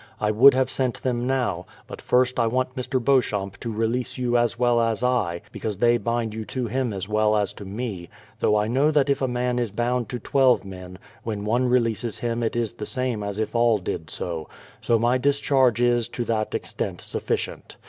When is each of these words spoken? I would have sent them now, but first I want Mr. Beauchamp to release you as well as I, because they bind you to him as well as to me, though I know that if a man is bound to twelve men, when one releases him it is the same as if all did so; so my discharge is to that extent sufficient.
I 0.19 0.31
would 0.31 0.55
have 0.55 0.71
sent 0.71 1.03
them 1.03 1.27
now, 1.27 1.67
but 1.85 2.01
first 2.01 2.39
I 2.39 2.47
want 2.47 2.75
Mr. 2.75 2.99
Beauchamp 2.99 3.59
to 3.59 3.71
release 3.71 4.17
you 4.17 4.35
as 4.35 4.57
well 4.57 4.81
as 4.81 5.03
I, 5.03 5.41
because 5.51 5.77
they 5.77 5.97
bind 5.97 6.33
you 6.33 6.43
to 6.43 6.65
him 6.65 6.91
as 6.91 7.07
well 7.07 7.37
as 7.37 7.53
to 7.53 7.65
me, 7.65 8.09
though 8.39 8.55
I 8.57 8.67
know 8.67 8.89
that 8.89 9.11
if 9.11 9.21
a 9.21 9.27
man 9.27 9.59
is 9.59 9.69
bound 9.69 10.09
to 10.09 10.17
twelve 10.17 10.65
men, 10.65 10.97
when 11.23 11.45
one 11.45 11.69
releases 11.69 12.17
him 12.17 12.41
it 12.41 12.55
is 12.55 12.73
the 12.73 12.85
same 12.87 13.21
as 13.21 13.37
if 13.37 13.53
all 13.53 13.77
did 13.77 14.09
so; 14.09 14.49
so 14.81 14.97
my 14.97 15.19
discharge 15.19 15.79
is 15.79 16.07
to 16.07 16.25
that 16.25 16.55
extent 16.55 16.99
sufficient. 17.01 17.75